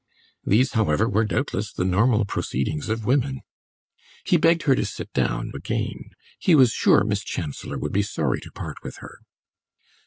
[0.43, 3.41] These, however, were doubtless the normal proceedings of women.
[4.25, 8.41] He begged her to sit down again; he was sure Miss Chancellor would be sorry
[8.41, 9.19] to part with her.